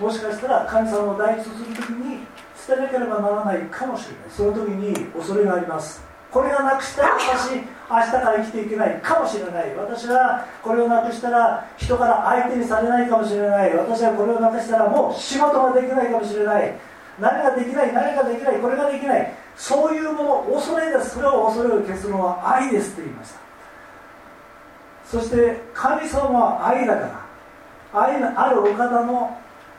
[0.00, 2.20] もしかしたら神様を第一とする時に
[2.56, 4.30] 捨てなければならないかもしれない。
[4.30, 6.06] その時に恐れがあります。
[6.30, 9.74] これがなくしたら私明日から生きていけないかもしれない。
[9.74, 13.74] 私はこれをなくしたら人から相手にされないかもしれない。
[13.74, 16.78] 私はこれをなくしたらもう仕事ができないかもしれない。
[17.20, 19.32] 何ができない何ができないこれができない。
[19.56, 21.16] そういうもの恐れです。
[21.16, 23.40] それを恐れを消すのは愛ですと言いました。
[25.04, 27.28] そして神様は愛だから。
[28.00, 29.36] 愛のあるお方の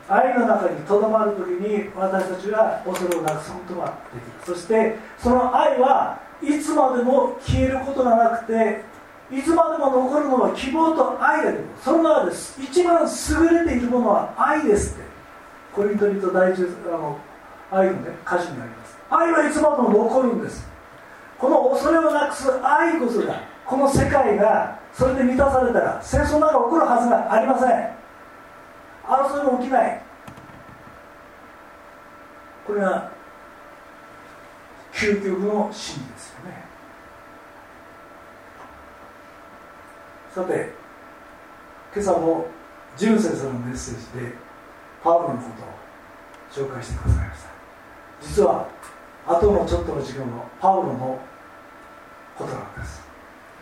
[0.08, 4.54] 愛の中にとどまるときに私たちは恐れをなくすことができる。
[4.54, 8.82] そしてその愛はいつまでも消えることがなくて
[9.30, 12.60] いつまでも残るのは希望と愛だけどその中です。
[12.60, 15.08] 一番優れているものは愛ですって。
[15.72, 17.16] コリントリと第一あの
[17.70, 18.98] 愛の、ね、歌詞にあります。
[19.10, 20.68] 愛はいつまでも残るんです。
[21.38, 27.70] この恐れをなくす愛こそがこの世界がそれで満たされたら戦争なんか起こるはずがありません。
[29.04, 30.02] 争いも起きない。
[32.66, 33.10] これが
[34.92, 36.64] 究極の真理ですよね。
[40.34, 40.72] さて
[41.92, 42.46] 今朝も
[42.96, 44.32] 純先生のメッセージで
[45.02, 45.42] パウロのこ
[46.52, 47.59] とを紹介してくださいました。
[48.20, 48.68] 実は
[49.26, 51.18] 後のちょっとの時間のパウロの
[52.36, 53.02] ことなんです。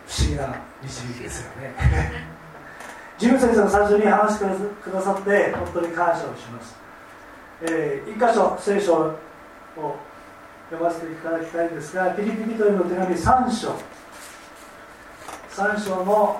[0.07, 2.39] 不思議な導きですよね。
[3.19, 4.45] 純先生が最初に話して
[4.81, 6.73] くださって本当に感謝をします、
[7.63, 9.15] えー、一箇所聖書を
[10.69, 13.75] 読ませていただきたいんですがピリピリというの手紙3章。
[15.51, 16.39] 3章の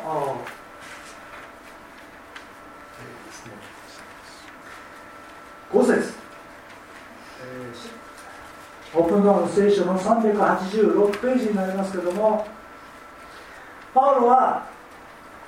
[5.72, 6.14] 5節、
[8.96, 12.48] オープンドアの聖書の386ページになりますけども
[13.94, 14.68] パウロは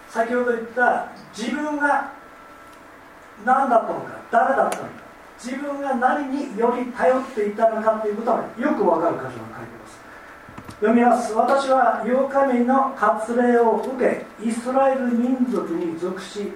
[0.09, 2.11] 先ほど言った自分が
[3.45, 4.89] 何だったのか誰だったのか
[5.43, 9.99] 自分が何により頼っていたのかということはよくわかる箇所が書いてます。
[10.81, 11.33] 読みます。
[11.33, 16.51] 私は8日目の割礼を受けイスラエル民族に属し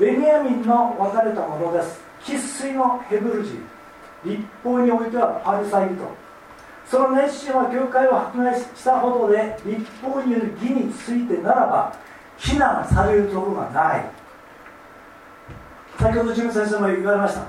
[0.00, 2.00] ベニヤミンの分かれたものです。
[2.24, 3.77] 生粋のヘブル人。
[4.24, 5.96] 立法においてはパリサイ人。
[6.86, 11.94] その熱心は教会を迫害したほどで立法による義についてならば
[12.38, 14.04] 非難されるところがない。
[15.98, 17.42] 先ほどジム先生も言われました。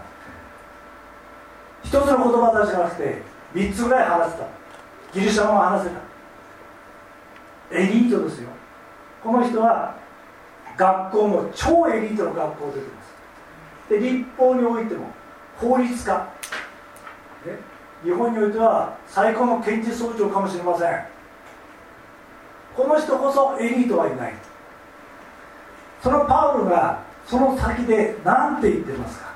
[1.84, 3.22] 一つの言葉だけじゃなくて
[3.54, 4.44] 3つぐらい話せた。
[5.14, 6.10] ギリシャ語も話せた。
[7.72, 8.50] エリートですよ。
[9.24, 9.96] この人は
[10.78, 13.90] 学校も超エリートの学校を出てます。
[13.90, 15.08] で立法においても
[15.58, 16.28] 法律家、
[18.04, 21.06] 日本においては最高の検事総長かもしれません。
[22.76, 24.34] この人こそエリートはいない。
[26.02, 29.30] そのパウロがその先で何て言ってますか？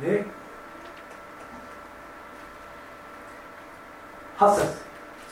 [0.00, 0.24] ね
[4.38, 4.66] 8節。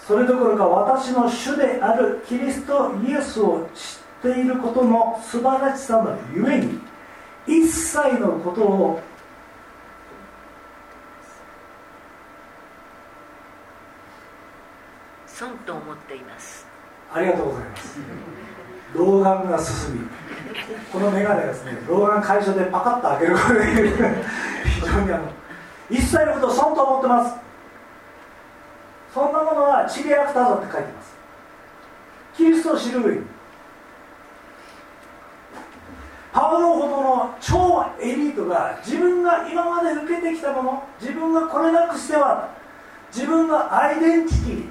[0.05, 6.81] それどころか私の主であるキリストイエスを知ってていることの素晴らしさのゆえに
[7.47, 9.01] 一切のことを
[15.27, 16.67] 損と思っています。
[17.13, 17.99] ありがとうございます。
[18.95, 20.07] 老眼が進み
[20.93, 23.65] この眼鏡ですね老眼解消でパカッと開けるこれ
[24.65, 25.33] 非常にあの
[25.91, 27.37] 一切のことを損と思ってます。
[29.13, 31.15] そんなものはチリアクターだって書いてます。
[32.37, 33.23] キリストを知る上に
[36.37, 42.55] パウロほどの超エリートが自分が今まで受けてきたもの自分がこれなくしては
[43.11, 44.69] 自分のアイデンティティ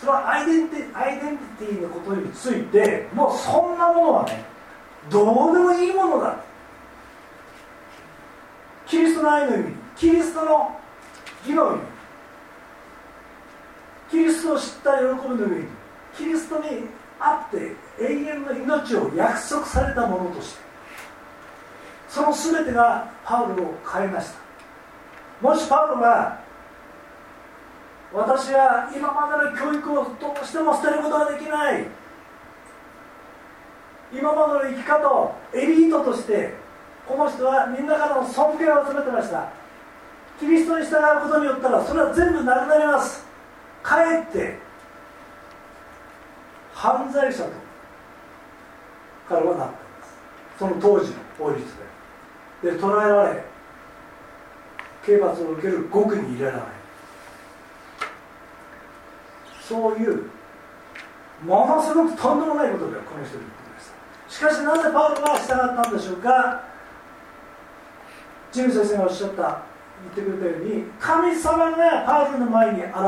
[0.00, 4.44] そのアイデンテアイデンティティのことについてもうそんなものはね
[5.08, 6.36] どうでもいいものだ。
[8.88, 10.80] キリストの愛の意味キリストの
[11.46, 11.80] 義の意味
[14.10, 15.66] キリストを知った喜びの上に
[16.16, 16.88] キリストに
[17.20, 20.60] あって永遠の命を約束されたものとして
[22.08, 25.46] その全てがパウロを変えました。
[25.46, 26.40] もしパウロが
[28.12, 31.86] 私は今までの教育をどうしても捨てることができない
[34.12, 36.54] 今までの生き方をエリートとして
[37.06, 39.48] この人はみんなからの尊敬を集めてました。
[40.40, 43.26] キリストに従うことによったらそれは全部なくなります。
[43.82, 44.58] かえって
[46.72, 47.67] 犯罪者と
[49.28, 50.14] 彼はなったんです。
[50.58, 51.64] その当時の法律
[52.62, 52.72] で。
[52.72, 53.44] で捕らえられ
[55.04, 56.62] 刑罰を受ける獄に入れられ。
[59.62, 60.24] そういう
[61.44, 66.64] ものすごくとんでもないことでこの人に言ってましたしかしなぜパウロが従ったんでしょうか。
[68.50, 69.62] ジム先生がおっしゃった
[70.16, 72.98] 言ってくれたように神様がパウロの前に現れた。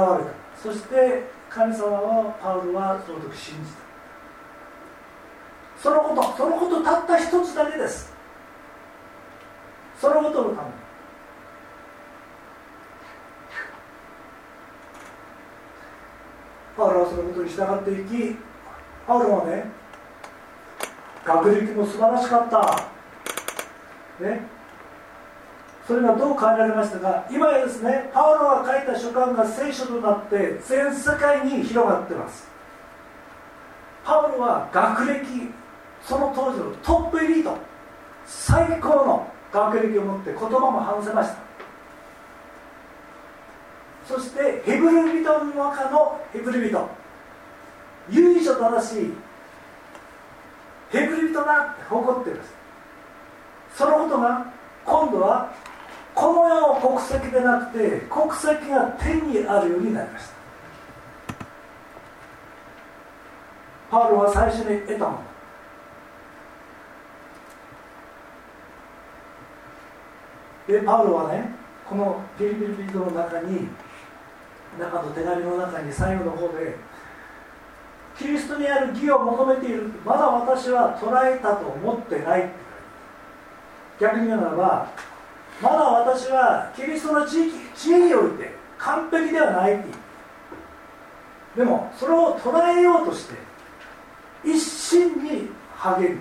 [0.62, 3.89] そして神様をパウロはその時信じた。
[5.82, 8.12] そのことそのことたった一つだけです。
[9.98, 10.68] そのことのため。
[10.68, 10.74] に
[16.76, 18.36] パウロはそのことに従っていき
[19.06, 19.70] パウロはね
[21.24, 22.88] 学歴も素晴らしかった。
[24.22, 24.42] ね。
[25.86, 27.26] それがどう変えられましたか。
[27.30, 32.48] 今やですねパウロが書いた書簡が聖書となって全世界に広がってます。
[34.04, 35.59] パウロは学歴
[36.04, 37.56] その当時のトップエリート
[38.26, 41.36] 最高の学歴を持って言葉も話せました。
[44.06, 46.88] そしてヘブル人の中のヘブル人。
[48.08, 49.12] 唯一正しい
[50.90, 52.54] ヘブル人だって誇ってるんです。
[53.76, 54.46] そのことが
[54.84, 55.52] 今度は
[56.14, 60.34] この世の国籍でなくて国籍が天にあるようになりました。
[63.90, 65.29] パウロは最初に得たもの。
[70.70, 71.50] でパウロはね
[71.88, 73.68] このピリピリピリの中に
[74.78, 76.76] 中の手紙の中に最後の方で
[78.16, 82.52] キリストにある義を求めているまだ私は捉えたと思ってない
[83.98, 84.92] 逆に言うならば
[85.60, 89.84] まだ私はキリストの知知恵において完璧ではないって
[91.56, 93.34] でもそれを捉えようとして
[94.44, 96.18] 一心に励んでいる。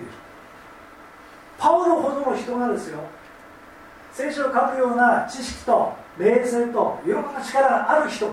[1.56, 2.98] パウロほどの人がですよ
[4.12, 8.28] 聖書を書くような知識と冷静といろんな力がある人。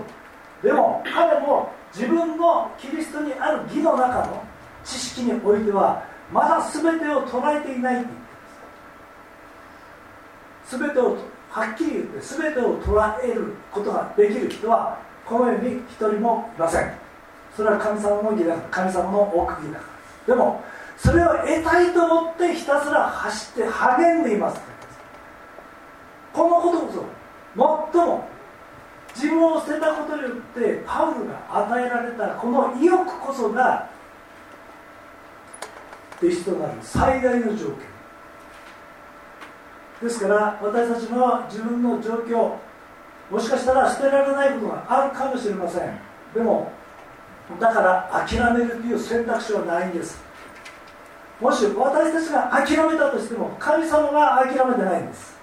[0.62, 4.42] でも彼も自分のキリストにある義の中の
[4.84, 6.02] 知識においては
[6.32, 8.20] まだ全てを捉えていないって言って
[10.66, 10.78] ます。
[10.78, 11.16] 全てを
[11.50, 16.92] はっきり言って全てを捉えることができる人はこの世に一人もいません。
[17.56, 19.86] それは神様の義だから神様の奥義だか
[20.26, 20.34] ら。
[20.34, 20.62] でも
[20.96, 24.60] それを得たいと思ってひたすら走って励んでいます。
[26.38, 28.28] このことこそ最も
[29.12, 33.90] 自分を捨てたことによってパウルが与えられたこの意欲こそが
[36.22, 37.76] 弟子となる最大の条件。
[40.00, 42.54] ですから私たちの自分の状況
[43.28, 45.98] もしかしたら捨てられないことがあるかもしれません。
[46.32, 46.70] でも
[47.58, 50.22] だから諦めるという選択肢はないんです。
[51.40, 55.37] もし私たちが諦めたとしても神様が諦めてないんです。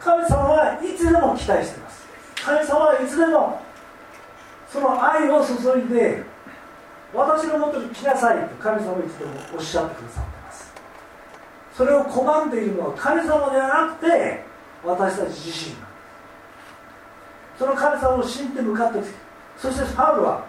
[0.00, 2.06] 神様はいつでも期待しています。
[2.44, 3.60] 神様はいつでも
[4.70, 6.22] その愛を注いで
[7.14, 10.72] 私のもとに来なさいと神様はいつでもおっしゃってくださってます。
[11.76, 14.44] それを拒んでいるのは神様ではなくて
[14.84, 15.76] 私たち自身
[17.58, 19.14] その神様を信じて向かってきて
[19.58, 20.46] そしてパウルは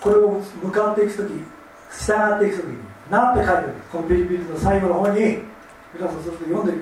[0.00, 1.32] これを向かっていく時
[1.90, 5.38] 従っていく時に何て書いてるこのピリピリの最後の方に
[5.94, 6.72] 皆さんそれと読んで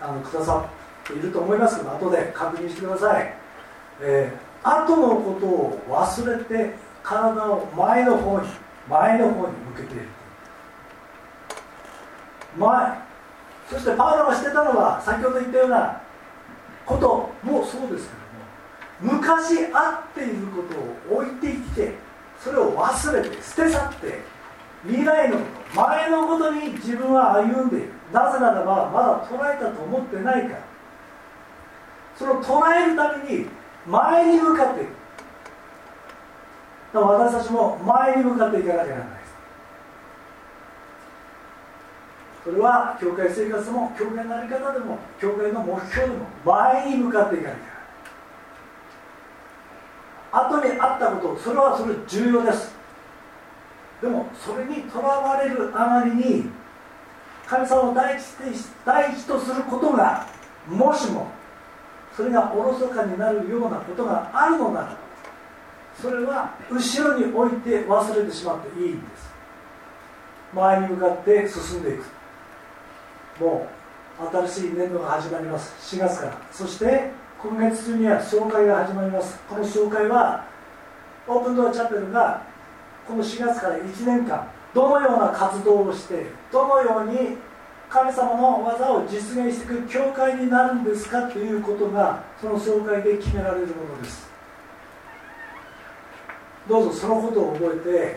[0.00, 0.68] あのくださ
[1.04, 3.34] っていると思いますけど後で確認してください、
[4.00, 8.48] えー、後のことを忘れて体を前の方に
[8.88, 10.06] 前の方に向けている
[12.58, 12.98] 前
[13.70, 16.02] そしてパウロがしてたのは先ほど言ったような
[16.84, 18.08] こともそうです
[19.00, 21.94] けども昔あっていることを置いてきて
[22.38, 24.20] それを忘れて捨て去って
[24.84, 30.58] 未来のこと前のことに自分は歩んでいるなぜならばまだ捉えたと思ってないから
[32.16, 33.46] その捉えるために
[33.86, 35.02] 前に向かっていく
[36.98, 39.32] 私たちも前に向かっていかなきゃならないです。
[42.44, 47.60] それは教会生活も教会の在り方でも教会の目標でも前に向かっていかなきゃ
[50.32, 52.81] ならない後にあったことそれはそれ重要です。
[54.02, 56.50] でもそれにとらわれるあまりに
[57.46, 58.22] 神様を第一
[58.84, 60.26] 第一とすることが
[60.68, 61.28] もしも
[62.16, 64.98] それがおろそかになるようなことがあるのなら
[66.00, 69.30] それは後ろに置いて忘れてしまっていいんです。
[70.54, 72.04] 前に向かって進んでいく。
[73.40, 73.68] も
[74.20, 75.96] う新しい年度が始まります。
[75.96, 76.38] 4月から。
[76.50, 79.38] そして今月中には総会が始まります。
[79.48, 80.44] この総会は
[81.28, 82.42] オープンドアチャペルが
[83.06, 87.36] この4月から1年間どのような活動をしてどのように
[87.88, 94.30] 神様の技を実現していく教会になるんですかということがその総会で決められるものです。
[96.66, 98.16] どうぞそのことを覚え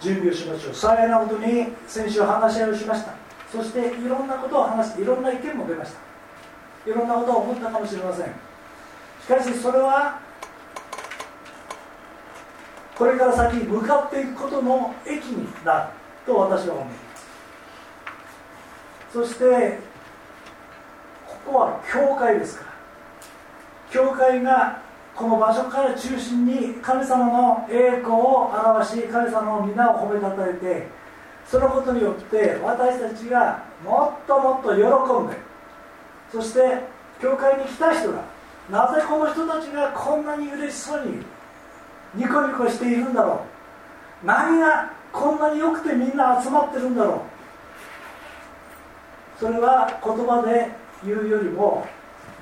[0.00, 0.74] 準備をしましょう。
[0.74, 3.12] 幸いなことに先週話し合いをしました。
[3.52, 6.90] そしていろんなことを話していろんな意見も出ました。
[6.90, 8.26] いろんなことを思ったかもしれません。
[9.20, 10.20] しかしそれは
[12.96, 15.88] これから先向かっていくことの駅になる
[16.24, 17.26] と私は思います
[19.12, 19.78] そして
[21.26, 22.76] ここは教会ですから。
[23.90, 24.82] 教会が
[25.14, 30.86] この場所から中心に神様の栄光を表し神様の皆を褒めたたえて
[31.46, 34.82] そのことによって私たちがもっともっと喜
[35.24, 35.36] んで
[36.32, 36.82] そして
[37.22, 38.24] 教会に来た人が
[38.70, 41.24] なぜこの人たちがこんなに嬉しそうに
[42.14, 43.44] ニコニコしているんだろ
[44.22, 44.26] う。
[44.26, 47.20] 何がこんなによくてみんな集まってるんだろう。
[49.38, 50.70] それは言葉で
[51.04, 51.86] 言うよりも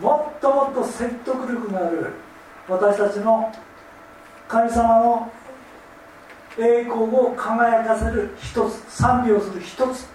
[0.01, 2.13] もっともっと説得力がある。
[2.69, 3.53] 私たちの
[4.49, 5.33] 神様の
[6.59, 10.09] 栄光を輝かせる一つ賛美をする一つ。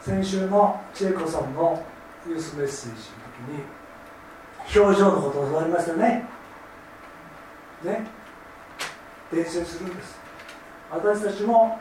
[0.00, 1.82] 先週の千恵子さんの
[2.26, 3.04] ユースメッセージの
[3.52, 3.62] 時に
[4.74, 6.24] 表情のことを教わりましたね。
[7.84, 8.06] ね。
[9.32, 10.18] 伝染するんです。
[10.90, 11.78] 私たちも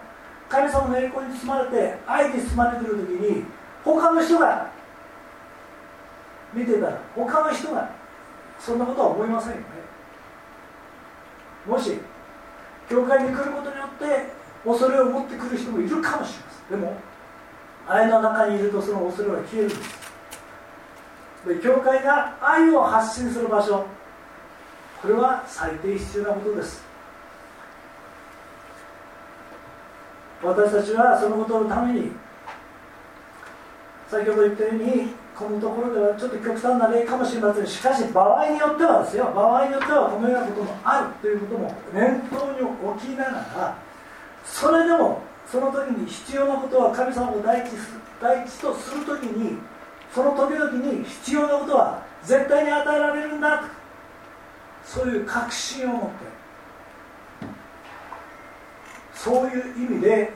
[0.50, 3.46] 神様の栄光に包まれて愛に包まれている時に
[3.84, 4.72] 他の人が
[6.54, 7.90] 見てたら他の人が
[8.60, 9.64] そんなことは思いませんよね。
[11.68, 12.00] もし
[12.90, 14.32] 教会に来ることによって
[14.66, 16.80] 恐れを持ってくる人もいるかもしれません。
[16.80, 16.98] でも
[17.88, 20.07] 愛の中にいるとその恐れは消えるんです。
[21.56, 23.86] 教会が愛を発信する場所。
[25.02, 26.84] これは最低必要なことです。
[30.44, 32.12] 私たちはそのことのために
[34.10, 37.68] 先ほど言ったようにこのところではちょっと極端な例かもしれません。
[37.68, 39.32] しかし場合によってはですよ。
[39.36, 43.78] 場合によってはこのようなこともあるということも念頭に置きながら
[44.44, 47.72] それでもその時に必要なことは神様を第一
[48.22, 49.58] 第一とする時に
[50.14, 53.64] その時々に必要なことは絶対に与えられるんだ。
[54.84, 56.38] そういう確信を持って。
[59.14, 60.32] そういう意味で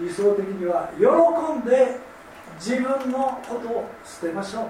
[0.00, 1.04] 理想的には喜
[1.60, 2.00] んで
[2.58, 4.66] 自分のことを捨てましょう。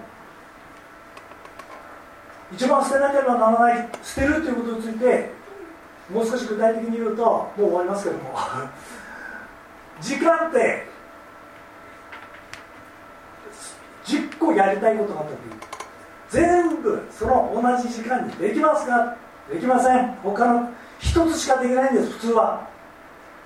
[2.53, 5.31] 一番捨てなければならない捨てるということについて
[6.13, 8.37] もう少し具体的に言うともう終わりますけども。
[10.01, 10.94] 時間って
[14.05, 15.39] 10個やりたいことがあった時
[16.31, 19.17] 全部その同じ時間にできますか？
[19.51, 20.15] できません。
[20.23, 22.67] 他の一つしかできないんです普通は。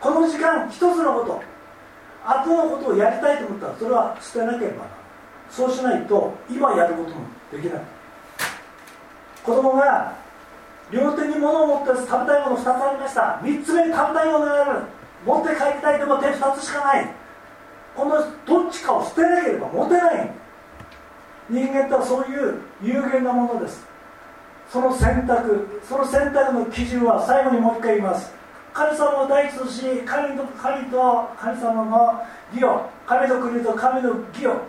[0.01, 1.43] この時間一つのこと
[2.25, 4.87] 後のことをやりたいと思ったらそれは捨てなければ
[5.51, 7.83] そうしないと今やることもできない。
[9.43, 10.17] 子供が
[10.91, 13.41] 両手に物を持って食べたいもの2つありました。
[13.43, 14.83] 3つ目に食べたいものがある。
[15.27, 17.11] 持って帰りたいでも手2つしかない。
[17.97, 18.15] この
[18.47, 20.31] どっちかを捨てなければ持てない。
[21.49, 23.87] 人間とはそういう有限なものです。
[24.71, 28.33] その選択その選択の基準は最後にもう一回言います。
[28.75, 32.23] 神様を第一とし神と神と神様の
[32.53, 34.61] 義を神の国と神の義を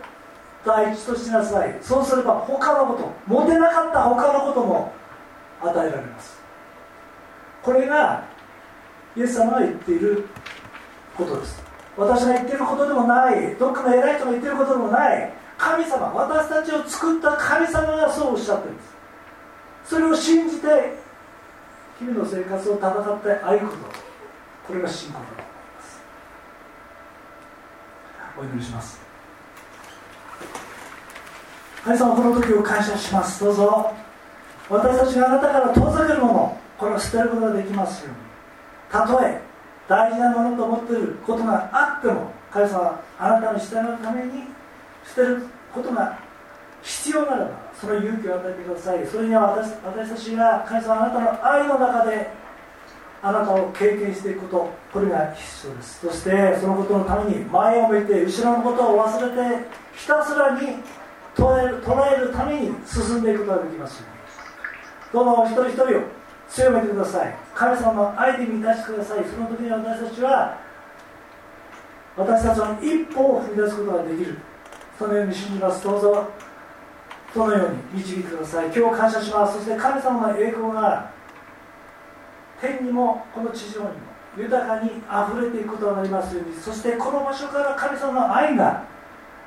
[0.65, 1.77] 第一としなさい。
[1.82, 4.93] そうすれば他のこと持てなかった他のことも
[5.61, 6.39] 与えられます。
[7.61, 8.23] これが
[9.17, 10.25] イエス様が言っている
[11.17, 11.61] ことです。
[11.97, 13.55] 私が言っていることでもない。
[13.55, 15.34] どっかの偉い人が言っていることでもない。
[15.60, 18.95] 神様私たちを作った神様がそうおっしゃってるんです。
[19.84, 20.68] それを信じて
[21.99, 23.99] 日々の生活を戦って歩くこと。
[24.68, 26.01] これが信仰だと思います。
[28.39, 29.01] お祈りします。
[31.84, 33.43] 神様この時を感謝します。
[33.43, 33.93] どうぞ。
[34.70, 38.16] 私たちがあなたから遠ざけるものこれを捨てることができますように。
[38.89, 39.41] たとえ
[39.89, 44.59] 大事なものと思っていることがあっても神様あなたに従うために
[45.16, 45.41] 捨てる
[45.74, 46.20] ことが
[46.82, 49.05] 必要ならばその勇気を与えてください。
[49.07, 52.28] それには私私たちが神様あなたの愛の中で
[53.22, 55.99] あなたを経験していくことこれが必要です。
[56.07, 60.78] そしてそのことのために前を向いて後ろのことを忘れてひたすらに
[61.36, 64.03] 捉える捉えるために進んでいくことができます
[65.14, 66.03] どうぞお一人一人を
[66.49, 67.36] 強めてください。
[67.53, 69.24] 神様の愛で満たしてください。
[69.26, 70.57] その時に私たちは
[72.18, 74.38] 私たちの一歩を踏み出すことができる。
[75.00, 75.82] そのように信じます。
[75.82, 76.28] どうぞ
[77.34, 78.66] そのように導いてください。
[78.66, 79.60] 今日感謝します。
[79.60, 81.10] そして神様の栄光が
[82.60, 83.93] 天にもこの地上にも
[84.38, 86.54] 豊かにあふれていくことがなりますように。
[86.54, 88.84] そしてこの場所から神様の愛が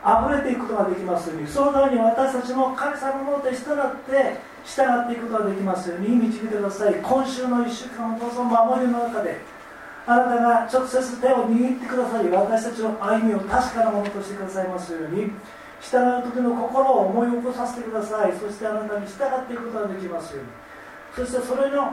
[0.02, 1.46] あふれていくことができますように。
[1.46, 6.16] そのために私たちも神様のもので従って従っていくことができますように。
[6.16, 6.94] 導いてください。
[6.94, 9.51] 今週の1週間をどうぞ守りの中で
[10.06, 15.30] あなたが直接手を握ってくださり私たちの歩みを確かなものとしてくださいますように
[15.80, 18.32] 従う時の心を思い起こさせてください。
[18.38, 21.26] そしてあなたに従っていくことができますように。
[21.26, 21.92] そしてそれの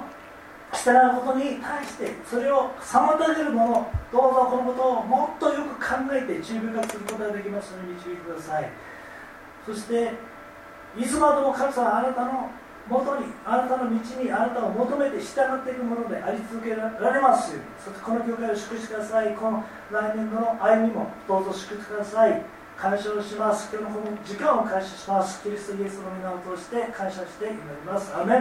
[0.72, 8.70] 従うことに対してそれを妨げるものどうぞこのことをもっとよく考えて注意深くすることができますように導いてください。
[9.66, 10.14] そして
[10.97, 12.49] いつまでも神様あなたの
[12.89, 17.53] もとにあなたの道にあなたを求めて従っていくものであり続けられます
[17.85, 19.35] そしてこの教会を祝してください。
[19.35, 22.41] この来年の歩みもどうぞ祝福ください。
[22.75, 23.69] 感謝をします。
[23.75, 25.43] 今日のこの時間を感謝します。
[25.43, 28.15] キリストイエスの皆を通して感謝して祈ります。
[28.15, 28.37] アメ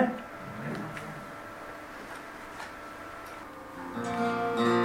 [4.74, 4.77] ン。